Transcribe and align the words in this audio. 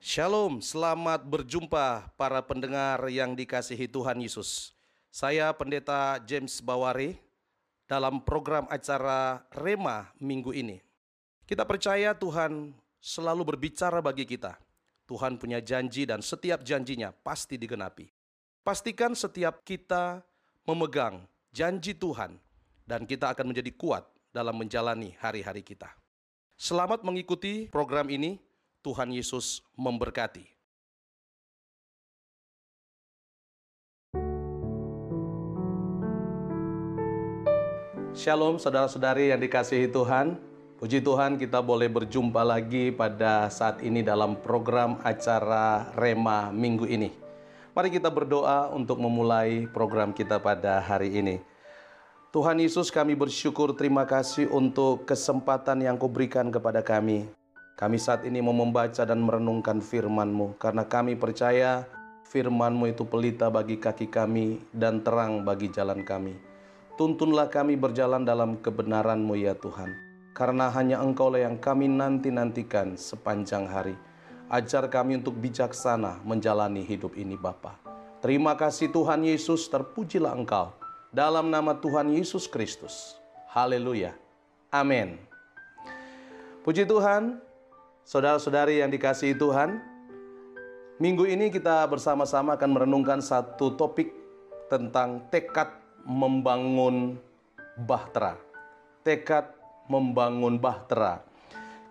Shalom, 0.00 0.64
selamat 0.64 1.28
berjumpa 1.28 2.16
para 2.16 2.40
pendengar 2.40 3.04
yang 3.12 3.36
dikasihi 3.36 3.84
Tuhan 3.84 4.16
Yesus. 4.24 4.72
Saya 5.12 5.52
Pendeta 5.52 6.16
James 6.24 6.64
Bawari 6.64 7.20
dalam 7.84 8.24
program 8.24 8.64
acara 8.72 9.44
Rema 9.52 10.08
minggu 10.16 10.56
ini. 10.56 10.80
Kita 11.44 11.68
percaya 11.68 12.16
Tuhan 12.16 12.72
selalu 12.96 13.52
berbicara 13.52 14.00
bagi 14.00 14.24
kita. 14.24 14.56
Tuhan 15.04 15.36
punya 15.36 15.60
janji 15.60 16.08
dan 16.08 16.24
setiap 16.24 16.64
janjinya 16.64 17.12
pasti 17.12 17.60
digenapi. 17.60 18.08
Pastikan 18.64 19.12
setiap 19.12 19.60
kita 19.68 20.24
memegang 20.64 21.28
janji 21.52 21.92
Tuhan 21.92 22.40
dan 22.88 23.04
kita 23.04 23.36
akan 23.36 23.52
menjadi 23.52 23.68
kuat 23.76 24.08
dalam 24.32 24.56
menjalani 24.56 25.12
hari-hari 25.20 25.60
kita. 25.60 25.92
Selamat 26.56 27.04
mengikuti 27.04 27.68
program 27.68 28.08
ini. 28.08 28.40
Tuhan 28.80 29.12
Yesus 29.12 29.60
memberkati. 29.76 30.48
Shalom 38.16 38.56
saudara-saudari 38.56 39.36
yang 39.36 39.40
dikasihi 39.40 39.92
Tuhan. 39.92 40.40
Puji 40.80 41.04
Tuhan 41.04 41.36
kita 41.36 41.60
boleh 41.60 41.92
berjumpa 41.92 42.40
lagi 42.40 42.88
pada 42.88 43.52
saat 43.52 43.84
ini 43.84 44.00
dalam 44.00 44.40
program 44.40 44.96
acara 45.04 45.92
Rema 45.92 46.48
minggu 46.48 46.88
ini. 46.88 47.12
Mari 47.76 47.92
kita 47.92 48.08
berdoa 48.08 48.72
untuk 48.72 48.96
memulai 48.96 49.68
program 49.68 50.16
kita 50.16 50.40
pada 50.40 50.80
hari 50.80 51.20
ini. 51.20 51.36
Tuhan 52.32 52.56
Yesus 52.64 52.88
kami 52.88 53.12
bersyukur 53.12 53.76
terima 53.76 54.08
kasih 54.08 54.48
untuk 54.48 55.04
kesempatan 55.04 55.84
yang 55.84 56.00
kau 56.00 56.08
berikan 56.08 56.48
kepada 56.48 56.80
kami 56.80 57.28
kami 57.80 57.96
saat 57.96 58.28
ini 58.28 58.44
mau 58.44 58.52
membaca 58.52 59.08
dan 59.08 59.24
merenungkan 59.24 59.80
firman-Mu 59.80 60.60
karena 60.60 60.84
kami 60.84 61.16
percaya 61.16 61.88
firman-Mu 62.28 62.92
itu 62.92 63.08
pelita 63.08 63.48
bagi 63.48 63.80
kaki 63.80 64.12
kami 64.12 64.60
dan 64.68 65.00
terang 65.00 65.48
bagi 65.48 65.72
jalan 65.72 66.04
kami. 66.04 66.36
Tuntunlah 67.00 67.48
kami 67.48 67.80
berjalan 67.80 68.28
dalam 68.28 68.60
kebenaran-Mu 68.60 69.32
ya 69.32 69.56
Tuhan. 69.56 69.88
Karena 70.36 70.68
hanya 70.76 71.00
Engkaulah 71.00 71.40
yang 71.40 71.56
kami 71.56 71.88
nanti-nantikan 71.88 73.00
sepanjang 73.00 73.64
hari. 73.64 73.96
Ajar 74.52 74.92
kami 74.92 75.16
untuk 75.16 75.40
bijaksana 75.40 76.20
menjalani 76.20 76.84
hidup 76.84 77.16
ini 77.16 77.40
Bapa. 77.40 77.80
Terima 78.20 78.60
kasih 78.60 78.92
Tuhan 78.92 79.24
Yesus, 79.24 79.72
terpujilah 79.72 80.36
Engkau. 80.36 80.76
Dalam 81.08 81.48
nama 81.48 81.72
Tuhan 81.72 82.12
Yesus 82.12 82.44
Kristus. 82.44 83.16
Haleluya. 83.48 84.12
Amin. 84.68 85.16
Puji 86.60 86.84
Tuhan, 86.84 87.40
Saudara-saudari 88.10 88.82
yang 88.82 88.90
dikasihi 88.90 89.38
Tuhan, 89.38 89.78
minggu 90.98 91.30
ini 91.30 91.46
kita 91.46 91.86
bersama-sama 91.86 92.58
akan 92.58 92.70
merenungkan 92.74 93.22
satu 93.22 93.78
topik 93.78 94.10
tentang 94.66 95.30
tekad 95.30 95.70
membangun 96.02 97.14
bahtera. 97.78 98.34
Tekad 99.06 99.54
membangun 99.86 100.58
bahtera. 100.58 101.22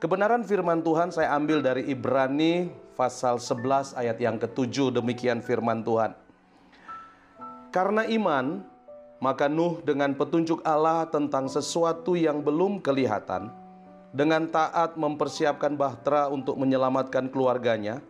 Kebenaran 0.04 0.44
firman 0.44 0.84
Tuhan 0.84 1.16
saya 1.16 1.32
ambil 1.40 1.64
dari 1.64 1.88
Ibrani 1.88 2.68
pasal 3.00 3.40
11 3.40 3.96
ayat 3.96 4.20
yang 4.20 4.36
ketujuh 4.36 4.92
demikian 4.92 5.40
firman 5.40 5.88
Tuhan. 5.88 6.20
Karena 7.72 8.04
iman, 8.04 8.68
maka 9.24 9.48
Nuh 9.48 9.80
dengan 9.88 10.12
petunjuk 10.20 10.68
Allah 10.68 11.08
tentang 11.08 11.48
sesuatu 11.48 12.20
yang 12.20 12.44
belum 12.44 12.84
kelihatan, 12.84 13.56
dengan 14.10 14.50
taat 14.50 14.98
mempersiapkan 14.98 15.78
bahtera 15.78 16.30
untuk 16.30 16.58
menyelamatkan 16.58 17.30
keluarganya, 17.30 18.02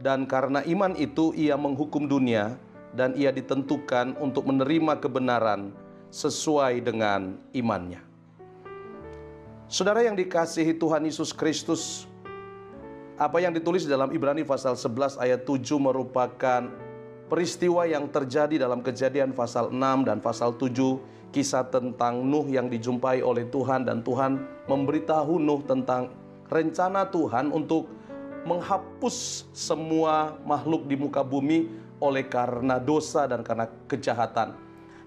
dan 0.00 0.24
karena 0.24 0.64
iman 0.64 0.96
itu 0.96 1.36
ia 1.36 1.54
menghukum 1.54 2.08
dunia, 2.08 2.56
dan 2.96 3.12
ia 3.18 3.34
ditentukan 3.34 4.16
untuk 4.22 4.48
menerima 4.48 5.02
kebenaran 5.02 5.74
sesuai 6.14 6.80
dengan 6.80 7.36
imannya. 7.50 8.00
Saudara 9.66 10.06
yang 10.06 10.14
dikasihi 10.14 10.78
Tuhan 10.78 11.02
Yesus 11.02 11.34
Kristus, 11.34 12.06
apa 13.18 13.42
yang 13.42 13.50
ditulis 13.50 13.86
dalam 13.86 14.10
Ibrani 14.14 14.46
pasal 14.46 14.78
11 14.78 15.18
ayat 15.18 15.42
7 15.42 15.58
merupakan 15.78 16.70
peristiwa 17.34 17.82
yang 17.82 18.06
terjadi 18.14 18.62
dalam 18.62 18.78
kejadian 18.78 19.34
pasal 19.34 19.74
6 19.74 20.06
dan 20.06 20.22
pasal 20.22 20.54
7 20.54 21.34
kisah 21.34 21.66
tentang 21.66 22.22
Nuh 22.22 22.46
yang 22.46 22.70
dijumpai 22.70 23.26
oleh 23.26 23.50
Tuhan 23.50 23.82
dan 23.82 24.06
Tuhan 24.06 24.38
memberitahu 24.70 25.42
Nuh 25.42 25.66
tentang 25.66 26.14
rencana 26.46 27.10
Tuhan 27.10 27.50
untuk 27.50 27.90
menghapus 28.46 29.50
semua 29.50 30.38
makhluk 30.46 30.86
di 30.86 30.94
muka 30.94 31.26
bumi 31.26 31.66
oleh 31.98 32.22
karena 32.30 32.78
dosa 32.78 33.26
dan 33.26 33.42
karena 33.42 33.66
kejahatan. 33.90 34.54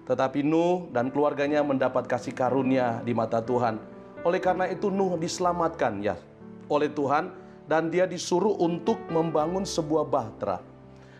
Tetapi 0.04 0.44
Nuh 0.44 0.92
dan 0.92 1.08
keluarganya 1.08 1.64
mendapat 1.64 2.04
kasih 2.04 2.36
karunia 2.36 3.00
di 3.08 3.16
mata 3.16 3.40
Tuhan. 3.40 3.80
Oleh 4.20 4.44
karena 4.44 4.68
itu 4.68 4.92
Nuh 4.92 5.16
diselamatkan 5.16 6.04
ya 6.04 6.20
oleh 6.68 6.92
Tuhan 6.92 7.32
dan 7.64 7.88
dia 7.88 8.04
disuruh 8.04 8.52
untuk 8.60 9.00
membangun 9.08 9.64
sebuah 9.64 10.04
bahtera. 10.04 10.60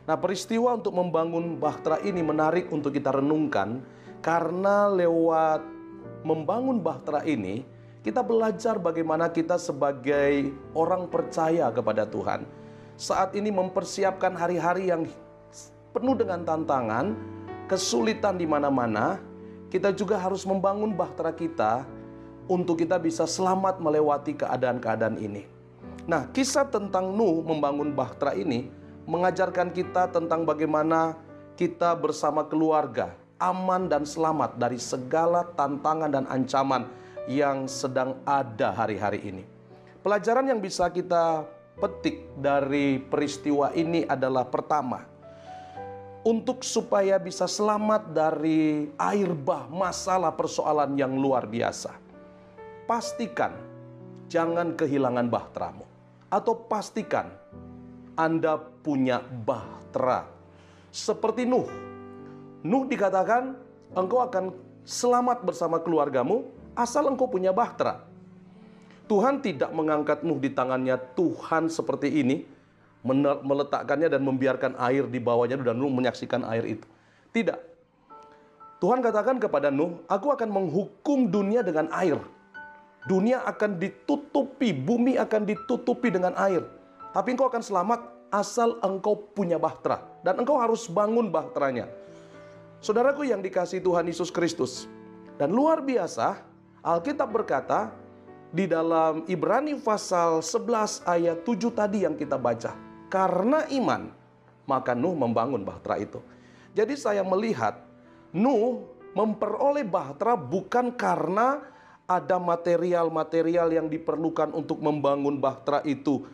Nah, 0.09 0.17
peristiwa 0.17 0.73
untuk 0.73 0.97
membangun 0.97 1.61
bahtera 1.61 2.01
ini 2.01 2.25
menarik 2.25 2.73
untuk 2.73 2.97
kita 2.97 3.13
renungkan 3.13 3.85
karena 4.25 4.89
lewat 4.89 5.61
membangun 6.25 6.81
bahtera 6.81 7.21
ini, 7.29 7.61
kita 8.01 8.25
belajar 8.25 8.81
bagaimana 8.81 9.29
kita 9.29 9.61
sebagai 9.61 10.49
orang 10.73 11.13
percaya 11.13 11.69
kepada 11.69 12.09
Tuhan. 12.09 12.49
Saat 12.97 13.37
ini 13.37 13.53
mempersiapkan 13.53 14.33
hari-hari 14.33 14.89
yang 14.89 15.05
penuh 15.93 16.17
dengan 16.17 16.41
tantangan, 16.41 17.13
kesulitan 17.69 18.41
di 18.41 18.49
mana-mana, 18.49 19.21
kita 19.69 19.93
juga 19.93 20.17
harus 20.17 20.49
membangun 20.49 20.97
bahtera 20.97 21.37
kita 21.37 21.85
untuk 22.49 22.81
kita 22.81 22.97
bisa 22.97 23.29
selamat 23.29 23.77
melewati 23.77 24.33
keadaan-keadaan 24.41 25.21
ini. 25.21 25.45
Nah, 26.09 26.33
kisah 26.33 26.65
tentang 26.65 27.13
Nuh 27.13 27.45
membangun 27.45 27.93
bahtera 27.93 28.33
ini 28.33 28.78
mengajarkan 29.09 29.73
kita 29.73 30.13
tentang 30.13 30.45
bagaimana 30.45 31.17
kita 31.57 31.97
bersama 31.97 32.45
keluarga, 32.45 33.17
aman 33.41 33.89
dan 33.89 34.05
selamat 34.05 34.61
dari 34.61 34.77
segala 34.77 35.49
tantangan 35.57 36.13
dan 36.13 36.29
ancaman 36.29 36.85
yang 37.25 37.65
sedang 37.65 38.21
ada 38.29 38.69
hari-hari 38.69 39.25
ini. 39.25 39.45
Pelajaran 40.05 40.45
yang 40.53 40.61
bisa 40.61 40.93
kita 40.93 41.49
petik 41.81 42.29
dari 42.37 43.01
peristiwa 43.01 43.73
ini 43.73 44.05
adalah 44.05 44.45
pertama, 44.45 45.09
untuk 46.21 46.61
supaya 46.61 47.17
bisa 47.17 47.49
selamat 47.49 48.13
dari 48.13 48.93
air 49.01 49.33
bah 49.33 49.65
masalah 49.73 50.37
persoalan 50.37 50.93
yang 51.01 51.17
luar 51.17 51.49
biasa. 51.49 51.97
Pastikan 52.85 53.57
jangan 54.29 54.77
kehilangan 54.77 55.33
bahteramu 55.33 55.85
atau 56.29 56.53
pastikan 56.69 57.33
Anda 58.13 58.61
punya 58.89 59.21
bahtera 59.21 60.25
seperti 60.89 61.45
Nuh 61.45 61.69
Nuh 62.67 62.91
dikatakan, 62.91 63.55
engkau 63.95 64.19
akan 64.19 64.51
selamat 64.83 65.47
bersama 65.47 65.79
keluargamu 65.79 66.51
asal 66.75 67.07
engkau 67.07 67.31
punya 67.31 67.55
bahtera. 67.55 68.03
Tuhan 69.07 69.39
tidak 69.41 69.71
mengangkat 69.71 70.27
Nuh 70.27 70.43
di 70.43 70.51
tangannya 70.51 70.99
Tuhan 71.15 71.71
seperti 71.71 72.19
ini, 72.19 72.45
meletakkannya 73.47 74.11
dan 74.11 74.27
membiarkan 74.27 74.75
air 74.77 75.07
di 75.07 75.23
bawahnya 75.23 75.63
dan 75.63 75.79
Nuh 75.79 75.89
menyaksikan 75.89 76.43
air 76.51 76.67
itu. 76.67 76.87
Tidak. 77.31 77.57
Tuhan 78.83 79.03
katakan 79.03 79.39
kepada 79.39 79.71
Nuh, 79.71 80.03
aku 80.11 80.35
akan 80.35 80.51
menghukum 80.51 81.31
dunia 81.31 81.63
dengan 81.63 81.87
air. 81.95 82.19
Dunia 83.07 83.47
akan 83.47 83.79
ditutupi, 83.79 84.75
bumi 84.75 85.15
akan 85.15 85.47
ditutupi 85.47 86.11
dengan 86.11 86.35
air. 86.35 86.67
Tapi 87.15 87.33
engkau 87.33 87.49
akan 87.49 87.63
selamat 87.63 88.18
asal 88.29 88.81
engkau 88.85 89.17
punya 89.35 89.57
bahtera. 89.57 90.05
Dan 90.25 90.41
engkau 90.41 90.57
harus 90.61 90.89
bangun 90.89 91.29
bahteranya. 91.33 91.89
Saudaraku 92.79 93.27
yang 93.27 93.43
dikasih 93.43 93.83
Tuhan 93.83 94.07
Yesus 94.07 94.31
Kristus. 94.31 94.87
Dan 95.39 95.55
luar 95.55 95.83
biasa, 95.83 96.43
Alkitab 96.83 97.31
berkata 97.31 97.91
di 98.49 98.65
dalam 98.65 99.27
Ibrani 99.29 99.77
pasal 99.79 100.41
11 100.41 101.05
ayat 101.05 101.39
7 101.43 101.75
tadi 101.75 102.07
yang 102.07 102.15
kita 102.15 102.39
baca. 102.39 102.75
Karena 103.09 103.67
iman, 103.73 104.13
maka 104.69 104.93
Nuh 104.93 105.17
membangun 105.17 105.65
bahtera 105.65 105.99
itu. 105.99 106.21
Jadi 106.77 106.95
saya 106.95 107.25
melihat 107.25 107.81
Nuh 108.31 108.85
memperoleh 109.17 109.83
bahtera 109.89 110.37
bukan 110.37 110.93
karena 110.95 111.65
ada 112.09 112.41
material-material 112.41 113.69
yang 113.69 113.87
diperlukan 113.89 114.53
untuk 114.57 114.81
membangun 114.81 115.37
bahtera 115.37 115.85
itu 115.85 116.25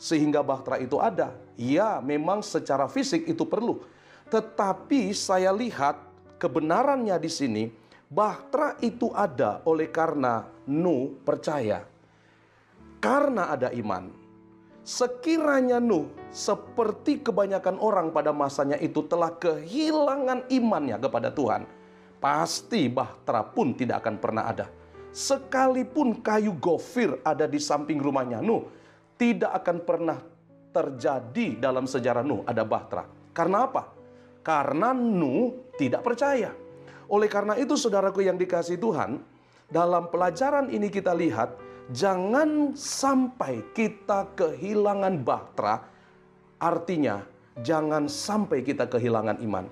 sehingga 0.00 0.40
bahtera 0.40 0.80
itu 0.80 0.96
ada. 0.96 1.36
Ya, 1.60 2.00
memang 2.00 2.40
secara 2.40 2.88
fisik 2.88 3.28
itu 3.28 3.44
perlu. 3.44 3.84
Tetapi 4.32 5.12
saya 5.12 5.52
lihat 5.52 6.00
kebenarannya 6.40 7.20
di 7.20 7.28
sini, 7.28 7.64
bahtera 8.08 8.80
itu 8.80 9.12
ada 9.12 9.60
oleh 9.68 9.92
karena 9.92 10.48
Nu 10.64 11.20
percaya. 11.20 11.84
Karena 12.96 13.52
ada 13.52 13.68
iman. 13.76 14.08
Sekiranya 14.80 15.76
Nuh 15.76 16.08
seperti 16.32 17.20
kebanyakan 17.20 17.76
orang 17.76 18.08
pada 18.16 18.32
masanya 18.32 18.80
itu 18.80 19.04
telah 19.04 19.36
kehilangan 19.36 20.48
imannya 20.48 20.96
kepada 20.96 21.28
Tuhan, 21.28 21.68
pasti 22.16 22.88
bahtera 22.88 23.44
pun 23.44 23.76
tidak 23.76 24.00
akan 24.00 24.16
pernah 24.16 24.48
ada. 24.48 24.72
Sekalipun 25.12 26.22
kayu 26.24 26.56
gofir 26.56 27.18
ada 27.26 27.44
di 27.44 27.60
samping 27.60 28.00
rumahnya 28.00 28.40
Nuh, 28.40 28.79
tidak 29.20 29.52
akan 29.52 29.84
pernah 29.84 30.18
terjadi 30.72 31.60
dalam 31.60 31.84
sejarah 31.84 32.24
Nuh 32.24 32.40
ada 32.48 32.64
bahtera. 32.64 33.04
Karena 33.36 33.68
apa? 33.68 33.92
Karena 34.40 34.96
Nuh 34.96 35.76
tidak 35.76 36.00
percaya. 36.00 36.56
Oleh 37.12 37.28
karena 37.28 37.60
itu 37.60 37.76
saudaraku 37.76 38.24
yang 38.24 38.40
dikasih 38.40 38.80
Tuhan, 38.80 39.20
dalam 39.68 40.08
pelajaran 40.08 40.72
ini 40.72 40.88
kita 40.88 41.12
lihat 41.12 41.52
jangan 41.92 42.72
sampai 42.72 43.60
kita 43.76 44.32
kehilangan 44.38 45.20
bahtera, 45.20 45.84
artinya 46.56 47.20
jangan 47.60 48.08
sampai 48.08 48.64
kita 48.64 48.88
kehilangan 48.88 49.36
iman. 49.44 49.68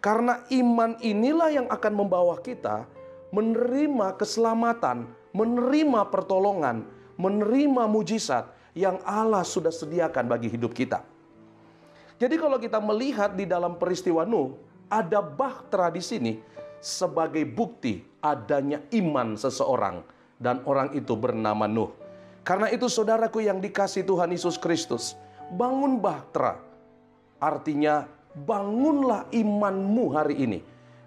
Karena 0.00 0.40
iman 0.48 0.96
inilah 1.04 1.50
yang 1.52 1.68
akan 1.68 1.92
membawa 1.92 2.40
kita 2.40 2.88
menerima 3.36 4.16
keselamatan, 4.16 5.04
menerima 5.36 6.00
pertolongan, 6.08 6.88
menerima 7.20 7.84
mujizat 7.84 8.59
yang 8.76 9.02
Allah 9.02 9.42
sudah 9.42 9.72
sediakan 9.72 10.30
bagi 10.30 10.50
hidup 10.50 10.70
kita. 10.74 11.02
Jadi 12.20 12.36
kalau 12.36 12.60
kita 12.60 12.78
melihat 12.78 13.32
di 13.32 13.48
dalam 13.48 13.80
peristiwa 13.80 14.28
Nuh, 14.28 14.52
ada 14.92 15.24
bahtera 15.24 15.88
di 15.88 16.02
sini 16.04 16.32
sebagai 16.80 17.44
bukti 17.48 18.04
adanya 18.20 18.84
iman 18.92 19.36
seseorang 19.36 20.04
dan 20.36 20.60
orang 20.68 20.92
itu 20.92 21.16
bernama 21.16 21.64
Nuh. 21.64 21.92
Karena 22.44 22.72
itu 22.72 22.88
saudaraku 22.88 23.44
yang 23.44 23.60
dikasih 23.60 24.04
Tuhan 24.04 24.32
Yesus 24.32 24.56
Kristus, 24.56 25.16
bangun 25.52 26.00
bahtera. 26.00 26.56
Artinya 27.40 28.08
bangunlah 28.32 29.28
imanmu 29.32 30.04
hari 30.12 30.36
ini. 30.40 30.60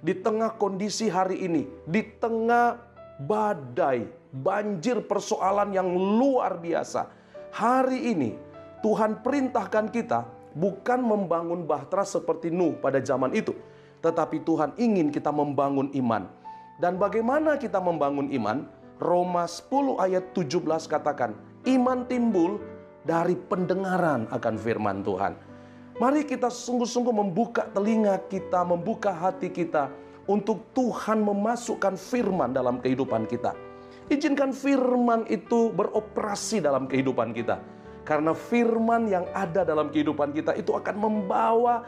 Di 0.04 0.20
tengah 0.20 0.60
kondisi 0.60 1.08
hari 1.08 1.48
ini, 1.48 1.64
di 1.88 2.04
tengah 2.20 2.76
badai, 3.24 4.04
banjir 4.36 5.00
persoalan 5.06 5.72
yang 5.72 5.88
luar 5.96 6.60
biasa. 6.60 7.08
Hari 7.54 8.18
ini 8.18 8.34
Tuhan 8.82 9.22
perintahkan 9.22 9.94
kita 9.94 10.26
bukan 10.58 11.06
membangun 11.06 11.70
bahtera 11.70 12.02
seperti 12.02 12.50
Nuh 12.50 12.74
pada 12.82 12.98
zaman 12.98 13.30
itu. 13.38 13.54
Tetapi 14.02 14.42
Tuhan 14.42 14.74
ingin 14.82 15.14
kita 15.14 15.30
membangun 15.30 15.94
iman. 15.94 16.26
Dan 16.82 16.98
bagaimana 16.98 17.62
kita 17.62 17.78
membangun 17.78 18.34
iman? 18.34 18.66
Roma 18.98 19.46
10 19.46 20.02
ayat 20.02 20.34
17 20.34 20.66
katakan, 20.90 21.38
iman 21.70 22.10
timbul 22.10 22.58
dari 23.06 23.38
pendengaran 23.38 24.26
akan 24.34 24.56
firman 24.58 25.06
Tuhan. 25.06 25.38
Mari 26.02 26.26
kita 26.26 26.50
sungguh-sungguh 26.50 27.14
membuka 27.14 27.70
telinga 27.70 28.18
kita, 28.34 28.66
membuka 28.66 29.14
hati 29.14 29.54
kita 29.54 29.94
untuk 30.26 30.74
Tuhan 30.74 31.22
memasukkan 31.22 32.02
firman 32.02 32.50
dalam 32.50 32.82
kehidupan 32.82 33.30
kita. 33.30 33.54
Izinkan 34.12 34.52
firman 34.52 35.24
itu 35.32 35.72
beroperasi 35.72 36.60
dalam 36.60 36.90
kehidupan 36.90 37.32
kita. 37.32 37.60
Karena 38.04 38.36
firman 38.36 39.08
yang 39.08 39.24
ada 39.32 39.64
dalam 39.64 39.88
kehidupan 39.88 40.36
kita 40.36 40.52
itu 40.60 40.76
akan 40.76 40.96
membawa 41.00 41.88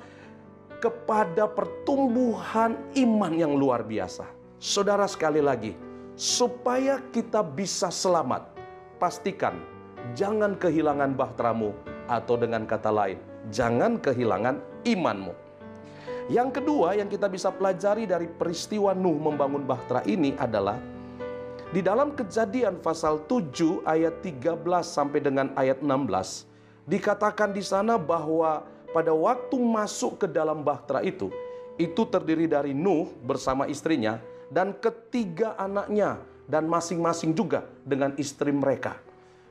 kepada 0.80 1.44
pertumbuhan 1.52 2.80
iman 2.96 3.34
yang 3.36 3.52
luar 3.60 3.84
biasa. 3.84 4.24
Saudara 4.56 5.04
sekali 5.12 5.44
lagi, 5.44 5.76
supaya 6.16 7.04
kita 7.12 7.44
bisa 7.44 7.92
selamat, 7.92 8.48
pastikan 8.96 9.60
jangan 10.16 10.56
kehilangan 10.56 11.12
bahteramu 11.20 11.76
atau 12.08 12.40
dengan 12.40 12.64
kata 12.64 12.96
lain, 12.96 13.20
jangan 13.52 14.00
kehilangan 14.00 14.64
imanmu. 14.88 15.36
Yang 16.32 16.62
kedua 16.62 16.98
yang 16.98 17.12
kita 17.12 17.30
bisa 17.30 17.52
pelajari 17.54 18.08
dari 18.10 18.26
peristiwa 18.26 18.96
Nuh 18.96 19.20
membangun 19.20 19.68
bahtera 19.68 20.02
ini 20.10 20.34
adalah 20.40 20.80
di 21.74 21.82
dalam 21.82 22.14
kejadian 22.14 22.78
pasal 22.78 23.26
7 23.26 23.86
ayat 23.90 24.22
13 24.22 24.62
sampai 24.86 25.20
dengan 25.22 25.50
ayat 25.58 25.82
16 25.82 26.46
dikatakan 26.86 27.50
di 27.50 27.66
sana 27.66 27.98
bahwa 27.98 28.62
pada 28.94 29.12
waktu 29.12 29.58
masuk 29.58 30.26
ke 30.26 30.28
dalam 30.30 30.62
bahtera 30.62 31.02
itu 31.02 31.34
itu 31.82 32.02
terdiri 32.06 32.46
dari 32.46 32.72
Nuh 32.72 33.10
bersama 33.26 33.66
istrinya 33.66 34.22
dan 34.54 34.78
ketiga 34.78 35.58
anaknya 35.58 36.22
dan 36.46 36.70
masing-masing 36.70 37.34
juga 37.34 37.66
dengan 37.82 38.14
istri 38.22 38.54
mereka. 38.54 39.02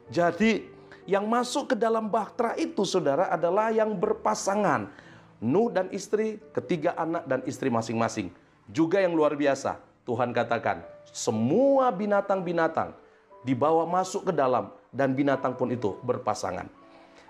Jadi 0.08 0.70
yang 1.04 1.28
masuk 1.28 1.74
ke 1.74 1.76
dalam 1.76 2.08
bahtera 2.08 2.56
itu 2.56 2.86
saudara 2.86 3.28
adalah 3.28 3.68
yang 3.74 3.92
berpasangan. 3.92 4.88
Nuh 5.44 5.68
dan 5.68 5.92
istri, 5.92 6.40
ketiga 6.56 6.96
anak 6.96 7.28
dan 7.28 7.44
istri 7.44 7.68
masing-masing. 7.68 8.32
Juga 8.70 9.02
yang 9.04 9.12
luar 9.12 9.36
biasa, 9.36 9.76
Tuhan 10.08 10.32
katakan, 10.32 10.80
semua 11.14 11.94
binatang-binatang 11.94 12.90
dibawa 13.46 13.86
masuk 13.86 14.28
ke 14.28 14.32
dalam 14.34 14.74
dan 14.90 15.14
binatang 15.14 15.54
pun 15.54 15.70
itu 15.70 15.94
berpasangan. 16.02 16.66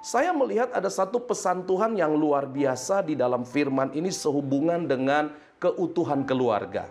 Saya 0.00 0.32
melihat 0.32 0.72
ada 0.72 0.88
satu 0.88 1.20
pesan 1.20 1.69
Tuhan 1.69 1.96
yang 1.96 2.16
luar 2.16 2.48
biasa 2.48 3.04
di 3.04 3.12
dalam 3.12 3.44
firman 3.44 3.92
ini 3.92 4.08
sehubungan 4.08 4.88
dengan 4.88 5.32
keutuhan 5.60 6.25
keluarga 6.25 6.88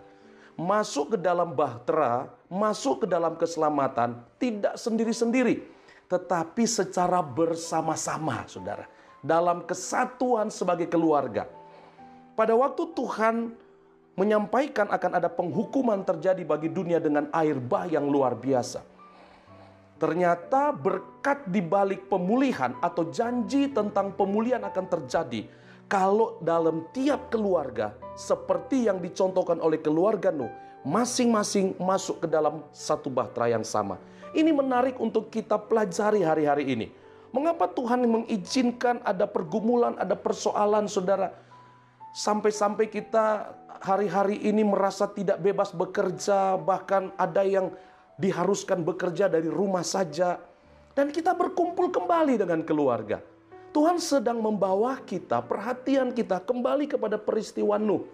masuk 0.60 1.16
ke 1.16 1.18
dalam 1.18 1.54
bahtera, 1.54 2.30
masuk 2.50 3.06
ke 3.06 3.08
dalam 3.10 3.34
keselamatan, 3.38 4.22
tidak 4.38 4.78
sendiri-sendiri, 4.78 5.66
tetapi 6.06 6.64
secara 6.70 7.26
bersama-sama, 7.26 8.46
saudara, 8.46 8.86
dalam 9.26 9.66
kesatuan 9.66 10.54
sebagai 10.54 10.86
keluarga. 10.86 11.50
Pada 12.34 12.54
waktu 12.58 12.90
Tuhan 12.98 13.54
menyampaikan 14.14 14.90
akan 14.94 15.12
ada 15.18 15.30
penghukuman 15.30 16.06
terjadi 16.06 16.46
bagi 16.46 16.70
dunia 16.70 17.02
dengan 17.02 17.30
air 17.34 17.58
bah 17.58 17.90
yang 17.90 18.06
luar 18.06 18.38
biasa. 18.38 18.86
Ternyata 19.98 20.76
berkat 20.76 21.48
di 21.48 21.64
balik 21.64 22.12
pemulihan 22.12 22.76
atau 22.84 23.08
janji 23.08 23.72
tentang 23.72 24.12
pemulihan 24.14 24.60
akan 24.68 24.86
terjadi 24.90 25.48
kalau 25.88 26.42
dalam 26.44 26.90
tiap 26.92 27.32
keluarga 27.32 27.96
seperti 28.18 28.90
yang 28.90 29.00
dicontohkan 29.00 29.62
oleh 29.64 29.80
keluarga 29.80 30.34
Nuh, 30.34 30.52
masing-masing 30.84 31.78
masuk 31.80 32.26
ke 32.26 32.28
dalam 32.28 32.66
satu 32.76 33.08
bahtera 33.08 33.54
yang 33.54 33.66
sama. 33.66 33.96
Ini 34.34 34.50
menarik 34.50 34.98
untuk 34.98 35.30
kita 35.30 35.56
pelajari 35.56 36.26
hari-hari 36.26 36.66
ini. 36.68 36.88
Mengapa 37.34 37.66
Tuhan 37.70 38.06
mengizinkan 38.06 39.02
ada 39.02 39.26
pergumulan, 39.26 39.98
ada 39.98 40.14
persoalan 40.14 40.86
saudara. 40.86 41.34
Sampai-sampai 42.14 42.90
kita 42.94 43.58
hari-hari 43.84 44.40
ini 44.40 44.64
merasa 44.64 45.12
tidak 45.12 45.44
bebas 45.44 45.76
bekerja, 45.76 46.56
bahkan 46.56 47.12
ada 47.20 47.44
yang 47.44 47.76
diharuskan 48.16 48.80
bekerja 48.88 49.28
dari 49.28 49.52
rumah 49.52 49.84
saja. 49.84 50.40
Dan 50.96 51.12
kita 51.12 51.36
berkumpul 51.36 51.92
kembali 51.92 52.40
dengan 52.40 52.64
keluarga. 52.64 53.20
Tuhan 53.74 53.98
sedang 53.98 54.40
membawa 54.40 55.02
kita, 55.02 55.42
perhatian 55.44 56.14
kita 56.14 56.40
kembali 56.40 56.86
kepada 56.88 57.18
peristiwa 57.18 57.76
Nuh. 57.82 58.06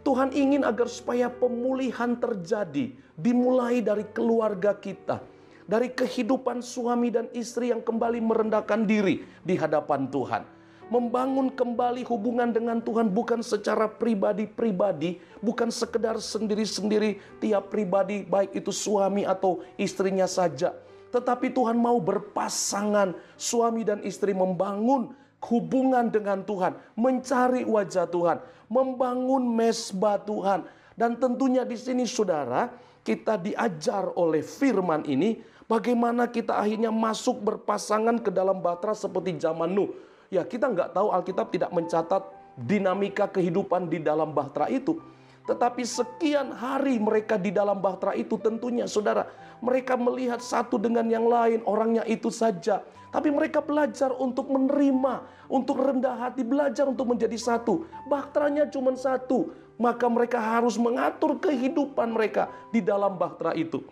Tuhan 0.00 0.32
ingin 0.32 0.64
agar 0.64 0.88
supaya 0.88 1.28
pemulihan 1.28 2.16
terjadi, 2.16 2.94
dimulai 3.18 3.84
dari 3.84 4.06
keluarga 4.14 4.72
kita, 4.72 5.20
dari 5.66 5.92
kehidupan 5.92 6.64
suami 6.64 7.12
dan 7.12 7.26
istri 7.36 7.74
yang 7.74 7.82
kembali 7.84 8.22
merendahkan 8.22 8.86
diri 8.86 9.26
di 9.44 9.58
hadapan 9.58 10.08
Tuhan. 10.08 10.59
Membangun 10.90 11.54
kembali 11.54 12.02
hubungan 12.10 12.50
dengan 12.50 12.82
Tuhan 12.82 13.14
bukan 13.14 13.46
secara 13.46 13.86
pribadi-pribadi, 13.86 15.22
bukan 15.38 15.70
sekedar 15.70 16.18
sendiri-sendiri 16.18 17.22
tiap 17.38 17.70
pribadi, 17.70 18.26
baik 18.26 18.58
itu 18.58 18.74
suami 18.74 19.22
atau 19.22 19.62
istrinya 19.78 20.26
saja 20.26 20.74
tetapi 21.10 21.50
Tuhan 21.50 21.74
mau 21.74 21.98
berpasangan, 21.98 23.18
suami 23.34 23.82
dan 23.82 23.98
istri 24.06 24.30
membangun 24.30 25.10
hubungan 25.50 26.06
dengan 26.06 26.46
Tuhan, 26.46 26.78
mencari 26.94 27.66
wajah 27.66 28.06
Tuhan, 28.06 28.38
membangun 28.70 29.42
mesbah 29.42 30.22
Tuhan. 30.22 30.64
Dan 30.94 31.18
tentunya 31.18 31.66
di 31.66 31.74
sini 31.74 32.06
saudara, 32.06 32.70
kita 33.02 33.34
diajar 33.40 34.14
oleh 34.14 34.44
firman 34.44 35.02
ini 35.08 35.42
bagaimana 35.66 36.30
kita 36.30 36.54
akhirnya 36.54 36.94
masuk 36.94 37.42
berpasangan 37.42 38.22
ke 38.22 38.30
dalam 38.30 38.62
batra 38.62 38.94
seperti 38.94 39.34
zaman 39.42 39.72
Nuh. 39.74 39.90
Ya 40.30 40.46
kita 40.46 40.70
nggak 40.70 40.94
tahu 40.94 41.10
Alkitab 41.10 41.50
tidak 41.50 41.74
mencatat 41.74 42.22
dinamika 42.54 43.26
kehidupan 43.26 43.90
di 43.90 43.98
dalam 43.98 44.30
bahtera 44.30 44.70
itu. 44.70 45.02
Tetapi 45.50 45.82
sekian 45.82 46.54
hari 46.54 47.02
mereka 47.02 47.34
di 47.34 47.50
dalam 47.50 47.82
bahtera 47.82 48.14
itu 48.14 48.38
tentunya 48.38 48.86
saudara 48.86 49.26
mereka 49.58 49.98
melihat 49.98 50.40
satu 50.40 50.80
dengan 50.80 51.04
yang 51.10 51.28
lain, 51.28 51.60
orangnya 51.68 52.06
itu 52.08 52.32
saja. 52.32 52.80
Tapi 53.10 53.28
mereka 53.28 53.58
belajar 53.58 54.14
untuk 54.14 54.46
menerima, 54.48 55.26
untuk 55.50 55.82
rendah 55.82 56.16
hati, 56.30 56.46
belajar 56.46 56.86
untuk 56.86 57.10
menjadi 57.10 57.34
satu. 57.34 57.84
Bahteranya 58.06 58.70
cuma 58.70 58.94
satu, 58.94 59.50
maka 59.76 60.06
mereka 60.06 60.38
harus 60.38 60.78
mengatur 60.78 61.42
kehidupan 61.42 62.14
mereka 62.14 62.46
di 62.70 62.78
dalam 62.78 63.18
bahtera 63.18 63.52
itu. 63.58 63.82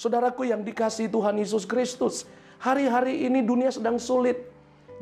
Saudaraku 0.00 0.48
yang 0.48 0.64
dikasih 0.64 1.12
Tuhan 1.12 1.36
Yesus 1.36 1.68
Kristus, 1.68 2.24
hari-hari 2.56 3.28
ini 3.28 3.44
dunia 3.44 3.68
sedang 3.68 4.00
sulit. 4.00 4.51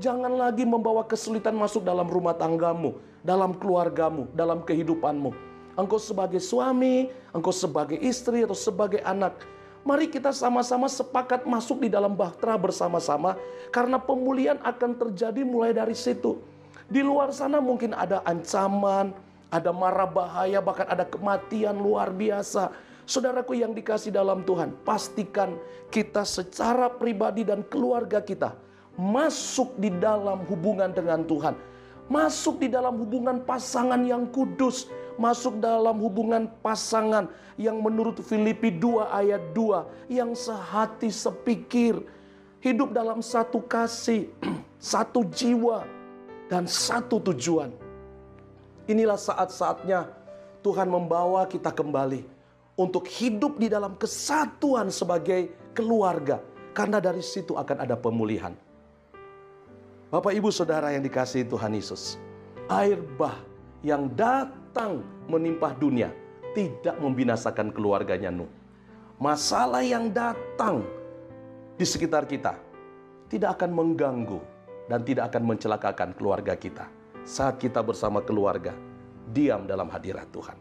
Jangan 0.00 0.32
lagi 0.32 0.64
membawa 0.64 1.04
kesulitan 1.04 1.52
masuk 1.60 1.84
dalam 1.84 2.08
rumah 2.08 2.32
tanggamu, 2.32 2.96
dalam 3.20 3.52
keluargamu, 3.52 4.32
dalam 4.32 4.64
kehidupanmu. 4.64 5.28
Engkau 5.76 6.00
sebagai 6.00 6.40
suami, 6.40 7.12
engkau 7.36 7.52
sebagai 7.52 8.00
istri 8.00 8.40
atau 8.40 8.56
sebagai 8.56 9.04
anak, 9.04 9.36
mari 9.84 10.08
kita 10.08 10.32
sama-sama 10.32 10.88
sepakat 10.88 11.44
masuk 11.44 11.84
di 11.84 11.92
dalam 11.92 12.16
bahtera 12.16 12.56
bersama-sama 12.56 13.36
karena 13.68 14.00
pemulihan 14.00 14.56
akan 14.64 14.96
terjadi 14.96 15.44
mulai 15.44 15.76
dari 15.76 15.92
situ. 15.92 16.40
Di 16.88 17.04
luar 17.04 17.28
sana 17.36 17.60
mungkin 17.60 17.92
ada 17.92 18.24
ancaman, 18.24 19.12
ada 19.52 19.68
marah 19.68 20.08
bahaya, 20.08 20.64
bahkan 20.64 20.88
ada 20.88 21.04
kematian 21.04 21.76
luar 21.76 22.08
biasa. 22.08 22.72
Saudaraku 23.04 23.52
yang 23.52 23.76
dikasih 23.76 24.16
dalam 24.16 24.48
Tuhan, 24.48 24.72
pastikan 24.80 25.60
kita 25.92 26.24
secara 26.24 26.88
pribadi 26.88 27.44
dan 27.44 27.60
keluarga 27.68 28.24
kita 28.24 28.69
masuk 29.00 29.72
di 29.80 29.88
dalam 29.88 30.44
hubungan 30.44 30.92
dengan 30.92 31.24
Tuhan, 31.24 31.56
masuk 32.12 32.60
di 32.60 32.68
dalam 32.68 33.00
hubungan 33.00 33.40
pasangan 33.40 34.04
yang 34.04 34.28
kudus, 34.28 34.92
masuk 35.16 35.56
dalam 35.56 35.96
hubungan 36.04 36.52
pasangan 36.60 37.32
yang 37.56 37.80
menurut 37.80 38.20
Filipi 38.20 38.68
2 38.68 39.08
ayat 39.08 39.40
2 39.56 40.12
yang 40.12 40.36
sehati 40.36 41.08
sepikir, 41.08 42.04
hidup 42.60 42.92
dalam 42.92 43.24
satu 43.24 43.64
kasih, 43.64 44.28
satu 44.76 45.24
jiwa 45.32 45.88
dan 46.52 46.68
satu 46.68 47.16
tujuan. 47.32 47.72
Inilah 48.84 49.16
saat-saatnya 49.16 50.12
Tuhan 50.60 50.92
membawa 50.92 51.48
kita 51.48 51.72
kembali 51.72 52.20
untuk 52.76 53.08
hidup 53.08 53.56
di 53.56 53.72
dalam 53.72 53.96
kesatuan 53.96 54.92
sebagai 54.92 55.72
keluarga, 55.72 56.44
karena 56.76 57.00
dari 57.00 57.24
situ 57.24 57.56
akan 57.56 57.80
ada 57.80 57.96
pemulihan. 57.96 58.52
Bapak, 60.10 60.34
ibu, 60.34 60.50
saudara 60.50 60.90
yang 60.90 61.06
dikasihi 61.06 61.46
Tuhan 61.46 61.70
Yesus, 61.70 62.18
air 62.66 62.98
bah 63.14 63.38
yang 63.78 64.10
datang 64.10 65.06
menimpah 65.30 65.70
dunia 65.70 66.10
tidak 66.50 66.98
membinasakan 66.98 67.70
keluarganya 67.70 68.34
Nuh. 68.34 68.50
Masalah 69.22 69.86
yang 69.86 70.10
datang 70.10 70.82
di 71.78 71.86
sekitar 71.86 72.26
kita 72.26 72.58
tidak 73.30 73.54
akan 73.54 73.70
mengganggu 73.70 74.42
dan 74.90 75.06
tidak 75.06 75.30
akan 75.30 75.54
mencelakakan 75.54 76.10
keluarga 76.18 76.58
kita 76.58 76.90
saat 77.22 77.62
kita 77.62 77.78
bersama 77.78 78.18
keluarga 78.18 78.74
diam 79.30 79.62
dalam 79.62 79.86
hadirat 79.86 80.26
Tuhan. 80.34 80.58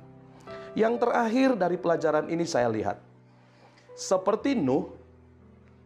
Yang 0.78 1.02
terakhir 1.02 1.50
dari 1.58 1.82
pelajaran 1.82 2.30
ini 2.30 2.46
saya 2.46 2.70
lihat, 2.70 3.02
seperti 3.98 4.54
Nuh, 4.54 4.94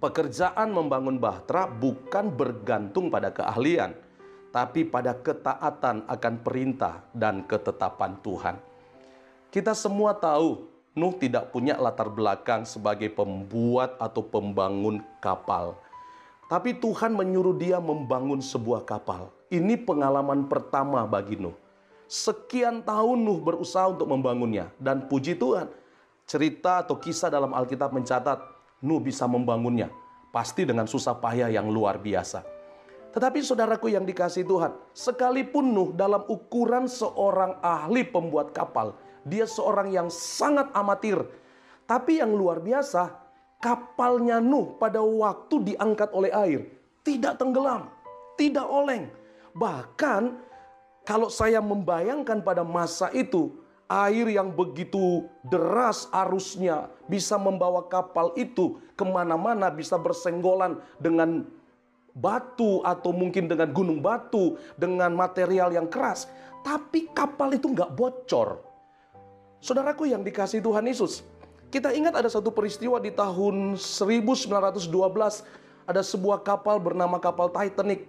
pekerjaan 0.04 0.76
membangun 0.76 1.16
bahtera 1.16 1.64
bukan 1.64 2.28
bergantung 2.28 3.08
pada 3.08 3.32
keahlian, 3.32 3.96
tapi 4.52 4.84
pada 4.84 5.16
ketaatan 5.16 6.04
akan 6.12 6.34
perintah 6.44 7.08
dan 7.16 7.48
ketetapan 7.48 8.20
Tuhan. 8.20 8.60
Kita 9.48 9.72
semua 9.72 10.12
tahu 10.12 10.76
Nuh 10.94 11.16
tidak 11.18 11.50
punya 11.50 11.74
latar 11.80 12.06
belakang 12.06 12.70
sebagai 12.70 13.10
pembuat 13.10 13.98
atau 13.98 14.22
pembangun 14.22 15.02
kapal. 15.18 15.74
Tapi 16.46 16.78
Tuhan 16.78 17.18
menyuruh 17.18 17.58
dia 17.58 17.82
membangun 17.82 18.38
sebuah 18.46 18.86
kapal. 18.86 19.34
Ini 19.50 19.74
pengalaman 19.82 20.46
pertama 20.46 21.02
bagi 21.10 21.34
Nuh. 21.34 21.58
Sekian 22.06 22.86
tahun 22.86 23.26
Nuh 23.26 23.42
berusaha 23.42 23.90
untuk 23.90 24.06
membangunnya. 24.06 24.70
Dan 24.78 25.10
puji 25.10 25.34
Tuhan, 25.34 25.66
cerita 26.30 26.86
atau 26.86 26.94
kisah 27.02 27.34
dalam 27.34 27.58
Alkitab 27.58 27.90
mencatat 27.90 28.53
Nuh 28.84 29.00
bisa 29.00 29.26
membangunnya. 29.26 29.88
Pasti 30.30 30.68
dengan 30.68 30.86
susah 30.86 31.16
payah 31.18 31.48
yang 31.48 31.72
luar 31.72 31.98
biasa. 31.98 32.44
Tetapi 33.14 33.40
saudaraku 33.46 33.94
yang 33.94 34.04
dikasih 34.04 34.44
Tuhan, 34.44 34.74
sekalipun 34.92 35.72
Nuh 35.72 35.90
dalam 35.94 36.26
ukuran 36.28 36.90
seorang 36.90 37.62
ahli 37.64 38.04
pembuat 38.04 38.52
kapal, 38.52 38.98
dia 39.24 39.48
seorang 39.48 39.94
yang 39.94 40.10
sangat 40.12 40.68
amatir. 40.76 41.22
Tapi 41.88 42.20
yang 42.20 42.34
luar 42.36 42.60
biasa, 42.60 43.14
kapalnya 43.62 44.42
Nuh 44.42 44.76
pada 44.76 45.00
waktu 45.00 45.74
diangkat 45.74 46.10
oleh 46.12 46.34
air 46.34 46.62
tidak 47.04 47.38
tenggelam, 47.38 47.92
tidak 48.40 48.66
oleng. 48.66 49.12
Bahkan 49.54 50.40
kalau 51.04 51.28
saya 51.28 51.60
membayangkan 51.60 52.42
pada 52.42 52.64
masa 52.64 53.12
itu, 53.14 53.54
air 53.88 54.26
yang 54.32 54.52
begitu 54.54 55.28
deras 55.46 56.08
arusnya 56.10 56.90
bisa 57.06 57.36
membawa 57.36 57.86
kapal 57.86 58.32
itu 58.40 58.80
ke 58.96 59.04
mana-mana, 59.04 59.70
bisa 59.70 60.00
bersenggolan 60.00 60.80
dengan 60.98 61.46
batu 62.14 62.86
atau 62.86 63.10
mungkin 63.10 63.50
dengan 63.50 63.70
gunung 63.74 64.00
batu, 64.00 64.56
dengan 64.78 65.14
material 65.14 65.74
yang 65.74 65.90
keras. 65.90 66.30
Tapi 66.64 67.12
kapal 67.12 67.58
itu 67.58 67.68
nggak 67.70 67.92
bocor. 67.94 68.62
Saudaraku 69.60 70.08
yang 70.08 70.24
dikasih 70.24 70.60
Tuhan 70.64 70.88
Yesus, 70.88 71.24
kita 71.74 71.92
ingat 71.96 72.14
ada 72.14 72.30
satu 72.30 72.52
peristiwa 72.52 73.00
di 73.00 73.12
tahun 73.12 73.80
1912, 73.80 74.88
ada 75.90 76.02
sebuah 76.04 76.44
kapal 76.44 76.80
bernama 76.80 77.20
kapal 77.20 77.52
Titanic 77.52 78.08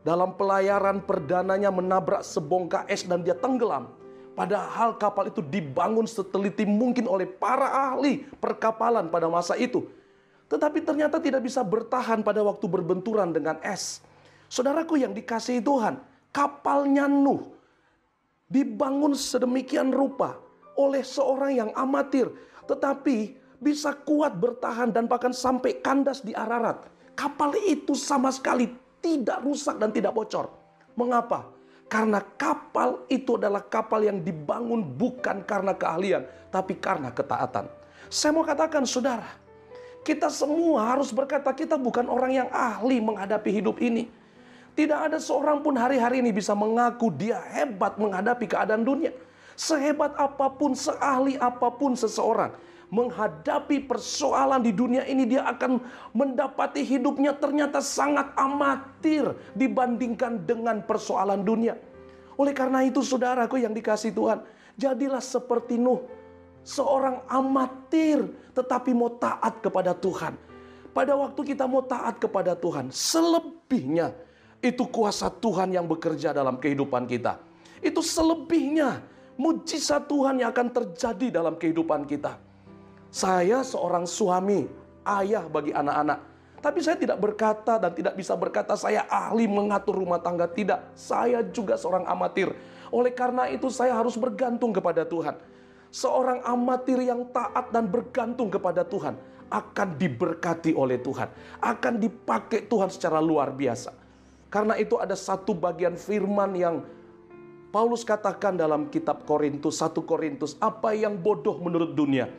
dalam 0.00 0.32
pelayaran 0.32 1.04
perdananya 1.04 1.68
menabrak 1.68 2.24
sebongkah 2.24 2.88
es 2.88 3.04
dan 3.04 3.20
dia 3.20 3.36
tenggelam. 3.36 3.99
Padahal 4.40 4.96
kapal 4.96 5.28
itu 5.28 5.44
dibangun 5.44 6.08
seteliti 6.08 6.64
mungkin 6.64 7.04
oleh 7.04 7.28
para 7.28 7.92
ahli 7.92 8.24
perkapalan 8.40 9.12
pada 9.12 9.28
masa 9.28 9.52
itu. 9.60 9.84
Tetapi 10.48 10.80
ternyata 10.80 11.20
tidak 11.20 11.44
bisa 11.44 11.60
bertahan 11.60 12.24
pada 12.24 12.40
waktu 12.40 12.64
berbenturan 12.64 13.36
dengan 13.36 13.60
es. 13.60 14.00
Saudaraku 14.48 14.96
yang 14.96 15.12
dikasihi 15.12 15.60
Tuhan, 15.60 16.00
kapalnya 16.32 17.04
Nuh 17.04 17.52
dibangun 18.48 19.12
sedemikian 19.12 19.92
rupa 19.92 20.40
oleh 20.72 21.04
seorang 21.04 21.52
yang 21.60 21.70
amatir. 21.76 22.32
Tetapi 22.64 23.36
bisa 23.60 23.92
kuat 23.92 24.40
bertahan 24.40 24.88
dan 24.88 25.04
bahkan 25.04 25.36
sampai 25.36 25.84
kandas 25.84 26.24
di 26.24 26.32
Ararat. 26.32 26.88
Kapal 27.12 27.60
itu 27.68 27.92
sama 27.92 28.32
sekali 28.32 28.72
tidak 29.04 29.44
rusak 29.44 29.76
dan 29.76 29.92
tidak 29.92 30.16
bocor. 30.16 30.48
Mengapa? 30.96 31.59
Karena 31.90 32.22
kapal 32.38 33.02
itu 33.10 33.34
adalah 33.34 33.66
kapal 33.66 34.06
yang 34.06 34.22
dibangun 34.22 34.86
bukan 34.86 35.42
karena 35.42 35.74
keahlian, 35.74 36.22
tapi 36.54 36.78
karena 36.78 37.10
ketaatan. 37.10 37.66
Saya 38.06 38.30
mau 38.30 38.46
katakan, 38.46 38.86
saudara, 38.86 39.26
kita 40.06 40.30
semua 40.30 40.94
harus 40.94 41.10
berkata, 41.10 41.50
kita 41.50 41.74
bukan 41.74 42.06
orang 42.06 42.46
yang 42.46 42.48
ahli 42.54 43.02
menghadapi 43.02 43.50
hidup 43.50 43.82
ini. 43.82 44.06
Tidak 44.78 44.94
ada 44.94 45.18
seorang 45.18 45.66
pun 45.66 45.74
hari-hari 45.74 46.22
ini 46.22 46.30
bisa 46.30 46.54
mengaku 46.54 47.10
dia 47.10 47.42
hebat 47.42 47.98
menghadapi 47.98 48.46
keadaan 48.46 48.86
dunia. 48.86 49.10
Sehebat 49.58 50.14
apa 50.14 50.46
pun, 50.46 50.72
seahli 50.78 51.36
apa 51.42 51.68
pun 51.74 51.98
seseorang, 51.98 52.54
menghadapi 52.90 53.86
persoalan 53.86 54.60
di 54.60 54.74
dunia 54.74 55.06
ini 55.06 55.24
dia 55.24 55.46
akan 55.46 55.78
mendapati 56.10 56.82
hidupnya 56.82 57.32
ternyata 57.38 57.78
sangat 57.78 58.34
amatir 58.34 59.30
dibandingkan 59.54 60.42
dengan 60.42 60.82
persoalan 60.82 61.46
dunia. 61.46 61.78
Oleh 62.34 62.50
karena 62.50 62.82
itu 62.82 63.00
saudaraku 63.00 63.62
yang 63.62 63.70
dikasih 63.70 64.10
Tuhan, 64.10 64.42
jadilah 64.74 65.22
seperti 65.22 65.78
Nuh, 65.78 66.02
seorang 66.66 67.22
amatir 67.30 68.26
tetapi 68.52 68.90
mau 68.90 69.14
taat 69.14 69.62
kepada 69.62 69.94
Tuhan. 69.94 70.34
Pada 70.90 71.14
waktu 71.14 71.54
kita 71.54 71.70
mau 71.70 71.86
taat 71.86 72.18
kepada 72.18 72.58
Tuhan, 72.58 72.90
selebihnya 72.90 74.10
itu 74.58 74.82
kuasa 74.90 75.30
Tuhan 75.30 75.70
yang 75.70 75.86
bekerja 75.86 76.34
dalam 76.34 76.58
kehidupan 76.58 77.06
kita. 77.06 77.38
Itu 77.78 78.02
selebihnya 78.02 78.98
mujizat 79.38 80.10
Tuhan 80.10 80.42
yang 80.42 80.50
akan 80.50 80.68
terjadi 80.74 81.40
dalam 81.40 81.54
kehidupan 81.54 82.04
kita. 82.10 82.49
Saya 83.10 83.66
seorang 83.66 84.06
suami, 84.06 84.70
ayah 85.02 85.42
bagi 85.50 85.74
anak-anak. 85.74 86.30
Tapi 86.62 86.78
saya 86.78 86.94
tidak 86.94 87.18
berkata 87.18 87.82
dan 87.82 87.90
tidak 87.90 88.14
bisa 88.14 88.38
berkata 88.38 88.78
saya 88.78 89.02
ahli 89.10 89.50
mengatur 89.50 89.98
rumah 89.98 90.22
tangga. 90.22 90.46
Tidak, 90.46 90.94
saya 90.94 91.42
juga 91.42 91.74
seorang 91.74 92.06
amatir. 92.06 92.54
Oleh 92.94 93.10
karena 93.10 93.50
itu 93.50 93.66
saya 93.66 93.98
harus 93.98 94.14
bergantung 94.14 94.70
kepada 94.70 95.02
Tuhan. 95.02 95.34
Seorang 95.90 96.46
amatir 96.46 97.02
yang 97.02 97.26
taat 97.34 97.74
dan 97.74 97.90
bergantung 97.90 98.46
kepada 98.46 98.86
Tuhan 98.86 99.18
akan 99.50 99.88
diberkati 99.98 100.70
oleh 100.78 101.02
Tuhan. 101.02 101.26
Akan 101.58 101.98
dipakai 101.98 102.70
Tuhan 102.70 102.94
secara 102.94 103.18
luar 103.18 103.50
biasa. 103.50 103.90
Karena 104.46 104.78
itu 104.78 105.02
ada 105.02 105.18
satu 105.18 105.50
bagian 105.50 105.98
firman 105.98 106.54
yang 106.54 106.86
Paulus 107.74 108.06
katakan 108.06 108.54
dalam 108.54 108.86
kitab 108.90 109.26
Korintus, 109.26 109.82
1 109.82 109.98
Korintus, 110.02 110.54
apa 110.62 110.94
yang 110.94 111.18
bodoh 111.18 111.58
menurut 111.58 111.94
dunia 111.94 112.30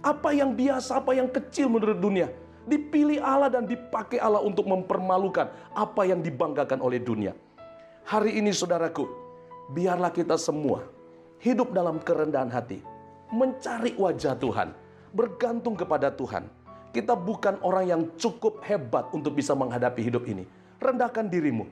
apa 0.00 0.32
yang 0.32 0.56
biasa, 0.56 1.00
apa 1.00 1.12
yang 1.16 1.28
kecil 1.28 1.68
menurut 1.68 2.00
dunia. 2.00 2.32
Dipilih 2.68 3.24
Allah 3.24 3.48
dan 3.48 3.64
dipakai 3.64 4.20
Allah 4.20 4.44
untuk 4.44 4.68
mempermalukan 4.68 5.48
apa 5.72 6.02
yang 6.04 6.20
dibanggakan 6.20 6.78
oleh 6.84 7.00
dunia. 7.00 7.32
Hari 8.04 8.36
ini 8.36 8.52
saudaraku, 8.52 9.08
biarlah 9.72 10.12
kita 10.12 10.36
semua 10.36 10.84
hidup 11.40 11.72
dalam 11.72 11.98
kerendahan 12.00 12.52
hati. 12.52 12.84
Mencari 13.32 13.96
wajah 13.96 14.36
Tuhan. 14.36 14.76
Bergantung 15.10 15.74
kepada 15.74 16.12
Tuhan. 16.12 16.46
Kita 16.90 17.14
bukan 17.14 17.58
orang 17.62 17.84
yang 17.86 18.02
cukup 18.18 18.62
hebat 18.66 19.06
untuk 19.14 19.34
bisa 19.34 19.54
menghadapi 19.54 20.02
hidup 20.02 20.26
ini. 20.26 20.46
Rendahkan 20.78 21.26
dirimu. 21.30 21.66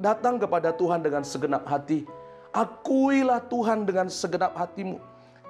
Datang 0.00 0.40
kepada 0.40 0.72
Tuhan 0.72 1.04
dengan 1.04 1.24
segenap 1.24 1.64
hati. 1.68 2.04
Akuilah 2.52 3.40
Tuhan 3.48 3.84
dengan 3.88 4.12
segenap 4.12 4.52
hatimu. 4.56 5.00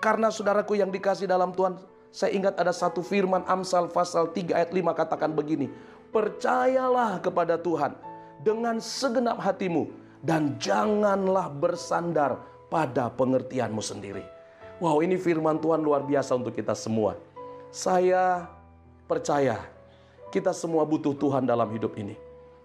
Karena 0.02 0.30
saudaraku 0.30 0.78
yang 0.78 0.90
dikasih 0.90 1.30
dalam 1.30 1.54
Tuhan, 1.54 1.78
saya 2.12 2.36
ingat 2.36 2.60
ada 2.60 2.76
satu 2.76 3.00
firman 3.00 3.40
Amsal 3.48 3.88
pasal 3.88 4.28
3 4.28 4.52
ayat 4.52 4.70
5 4.70 4.84
katakan 4.92 5.32
begini. 5.32 5.72
Percayalah 6.12 7.24
kepada 7.24 7.56
Tuhan 7.56 7.96
dengan 8.44 8.76
segenap 8.76 9.40
hatimu 9.40 9.88
dan 10.20 10.60
janganlah 10.60 11.48
bersandar 11.48 12.36
pada 12.68 13.08
pengertianmu 13.08 13.80
sendiri. 13.80 14.20
Wow, 14.76 15.00
ini 15.00 15.16
firman 15.16 15.56
Tuhan 15.56 15.80
luar 15.80 16.04
biasa 16.04 16.36
untuk 16.36 16.52
kita 16.52 16.76
semua. 16.76 17.16
Saya 17.72 18.44
percaya 19.08 19.64
kita 20.28 20.52
semua 20.52 20.84
butuh 20.84 21.16
Tuhan 21.16 21.48
dalam 21.48 21.72
hidup 21.72 21.96
ini. 21.96 22.12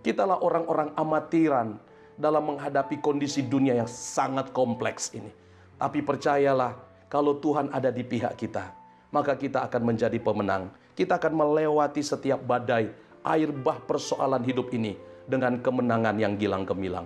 Kitalah 0.03 0.43
orang-orang 0.43 0.91
amatiran 0.99 1.79
dalam 2.19 2.51
menghadapi 2.51 2.99
kondisi 2.99 3.39
dunia 3.39 3.79
yang 3.79 3.87
sangat 3.87 4.51
kompleks 4.51 5.15
ini. 5.15 5.31
Tapi 5.79 6.03
percayalah, 6.03 6.75
kalau 7.07 7.39
Tuhan 7.39 7.71
ada 7.71 7.93
di 7.93 8.03
pihak 8.03 8.35
kita, 8.35 8.76
maka 9.11 9.35
kita 9.35 9.63
akan 9.65 9.93
menjadi 9.93 10.17
pemenang. 10.19 10.71
Kita 10.97 11.21
akan 11.21 11.33
melewati 11.33 12.01
setiap 12.01 12.41
badai, 12.41 12.89
air 13.21 13.49
bah 13.53 13.77
persoalan 13.83 14.41
hidup 14.41 14.73
ini 14.73 14.97
dengan 15.27 15.59
kemenangan 15.59 16.15
yang 16.17 16.33
gilang 16.39 16.63
gemilang. 16.65 17.05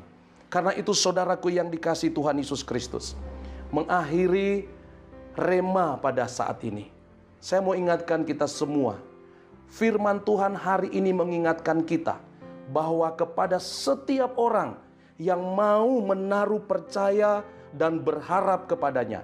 Karena 0.51 0.75
itu 0.75 0.91
saudaraku 0.91 1.51
yang 1.51 1.71
dikasih 1.71 2.11
Tuhan 2.11 2.39
Yesus 2.39 2.61
Kristus, 2.61 3.15
mengakhiri 3.71 4.67
rema 5.35 5.95
pada 5.95 6.27
saat 6.27 6.59
ini. 6.67 6.91
Saya 7.41 7.63
mau 7.63 7.73
ingatkan 7.73 8.21
kita 8.27 8.45
semua, 8.45 8.99
firman 9.71 10.21
Tuhan 10.21 10.53
hari 10.53 10.93
ini 10.93 11.15
mengingatkan 11.15 11.81
kita 11.81 12.19
bahwa 12.69 13.09
kepada 13.15 13.57
setiap 13.57 14.37
orang 14.37 14.77
yang 15.17 15.41
mau 15.41 15.89
menaruh 16.03 16.61
percaya 16.61 17.41
dan 17.71 17.97
berharap 18.03 18.67
kepadanya, 18.67 19.23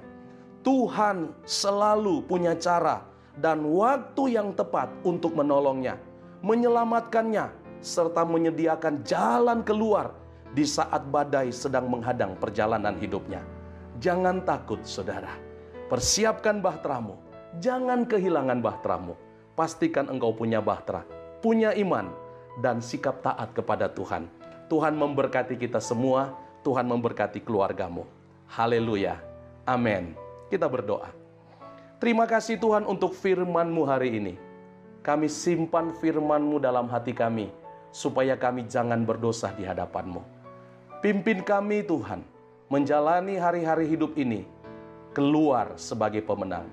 Tuhan 0.67 1.31
selalu 1.47 2.27
punya 2.27 2.51
cara 2.59 3.00
dan 3.39 3.63
waktu 3.63 4.36
yang 4.36 4.51
tepat 4.51 4.91
untuk 5.07 5.31
menolongnya, 5.31 5.95
menyelamatkannya, 6.43 7.55
serta 7.79 8.27
menyediakan 8.27 9.00
jalan 9.07 9.63
keluar 9.63 10.12
di 10.51 10.67
saat 10.67 11.07
badai 11.07 11.55
sedang 11.55 11.88
menghadang 11.88 12.36
perjalanan 12.36 13.00
hidupnya. 13.00 13.47
Jangan 14.03 14.43
takut, 14.43 14.83
saudara. 14.83 15.31
Persiapkan 15.88 16.59
bahteramu. 16.59 17.15
Jangan 17.63 18.03
kehilangan 18.03 18.59
bahteramu. 18.59 19.15
Pastikan 19.55 20.12
engkau 20.12 20.36
punya 20.36 20.59
bahtera, 20.59 21.07
punya 21.39 21.71
iman, 21.79 22.12
dan 22.59 22.83
sikap 22.83 23.24
taat 23.24 23.55
kepada 23.55 23.88
Tuhan. 23.88 24.27
Tuhan 24.67 25.00
memberkati 25.00 25.55
kita 25.55 25.79
semua. 25.79 26.36
Tuhan 26.67 26.83
memberkati 26.83 27.39
keluargamu. 27.39 28.03
Haleluya. 28.51 29.15
Amin. 29.63 30.26
Kita 30.48 30.72
berdoa. 30.72 31.12
Terima 32.00 32.24
kasih 32.24 32.56
Tuhan 32.56 32.88
untuk 32.88 33.12
firman-Mu 33.18 33.84
hari 33.84 34.16
ini. 34.16 34.34
Kami 35.04 35.27
simpan 35.27 35.92
firman-Mu 35.98 36.62
dalam 36.62 36.88
hati 36.88 37.12
kami, 37.12 37.51
supaya 37.92 38.38
kami 38.38 38.68
jangan 38.70 39.04
berdosa 39.04 39.51
di 39.56 39.68
hadapan-Mu. 39.68 40.22
Pimpin 41.04 41.44
kami 41.44 41.84
Tuhan, 41.84 42.24
menjalani 42.72 43.36
hari-hari 43.36 43.89
hidup 43.89 44.16
ini, 44.16 44.48
keluar 45.12 45.74
sebagai 45.75 46.22
pemenang. 46.22 46.70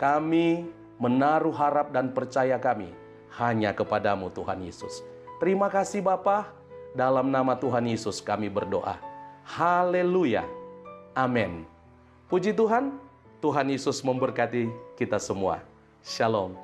Kami 0.00 0.66
menaruh 0.98 1.54
harap 1.54 1.92
dan 1.92 2.10
percaya 2.10 2.56
kami 2.56 2.90
hanya 3.36 3.74
kepadamu 3.74 4.30
Tuhan 4.30 4.62
Yesus. 4.62 5.04
Terima 5.42 5.68
kasih 5.68 6.00
Bapa, 6.00 6.50
dalam 6.94 7.28
nama 7.28 7.58
Tuhan 7.58 7.84
Yesus 7.84 8.22
kami 8.22 8.46
berdoa. 8.46 8.96
Haleluya. 9.44 10.46
Amin. 11.12 11.66
Puji 12.30 12.56
Tuhan, 12.56 12.96
Tuhan 13.44 13.68
Yesus 13.68 14.00
memberkati 14.00 14.72
kita 14.96 15.20
semua. 15.20 15.60
Shalom. 16.00 16.56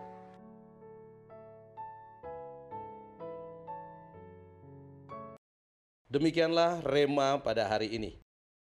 Demikianlah 6.09 6.81
rema 6.81 7.37
pada 7.45 7.69
hari 7.69 7.93
ini. 7.93 8.16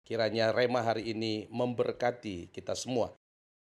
Kiranya 0.06 0.54
rema 0.54 0.86
hari 0.86 1.10
ini 1.10 1.50
memberkati 1.50 2.46
kita 2.54 2.78
semua. 2.78 3.10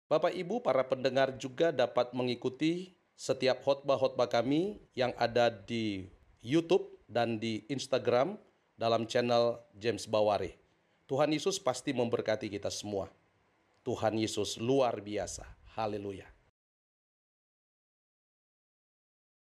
Bapak 0.05 0.37
Ibu, 0.37 0.61
para 0.61 0.85
pendengar 0.85 1.33
juga 1.40 1.72
dapat 1.72 2.12
mengikuti 2.12 2.92
setiap 3.16 3.64
khotbah-khotbah 3.64 4.29
kami 4.29 4.85
yang 4.92 5.16
ada 5.16 5.49
di 5.49 6.12
YouTube 6.44 6.85
dan 7.09 7.40
di 7.40 7.64
Instagram 7.72 8.37
dalam 8.77 9.09
channel 9.09 9.64
James 9.81 10.05
Baware. 10.05 10.61
Tuhan 11.09 11.33
Yesus 11.33 11.57
pasti 11.57 11.96
memberkati 11.96 12.53
kita 12.53 12.68
semua. 12.68 13.09
Tuhan 13.87 14.18
Yesus 14.18 14.59
luar 14.59 14.99
biasa. 14.99 15.46
Haleluya. 15.79 16.36